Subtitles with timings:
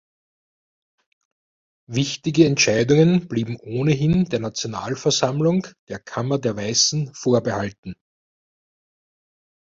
[1.85, 7.93] Wichtige Entscheidungen blieben ohnehin der Nationalversammlung, der Kammer der Weißen, vorbehalten.